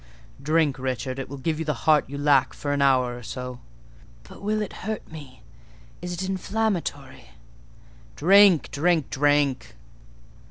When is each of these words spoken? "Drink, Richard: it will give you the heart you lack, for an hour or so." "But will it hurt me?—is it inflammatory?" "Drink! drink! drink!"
"Drink, 0.41 0.79
Richard: 0.79 1.19
it 1.19 1.29
will 1.29 1.37
give 1.37 1.59
you 1.59 1.65
the 1.65 1.75
heart 1.85 2.09
you 2.09 2.17
lack, 2.17 2.55
for 2.55 2.73
an 2.73 2.81
hour 2.81 3.15
or 3.15 3.21
so." 3.21 3.59
"But 4.23 4.41
will 4.41 4.59
it 4.63 4.73
hurt 4.81 5.07
me?—is 5.11 6.11
it 6.11 6.27
inflammatory?" 6.27 7.29
"Drink! 8.15 8.71
drink! 8.71 9.11
drink!" 9.11 9.75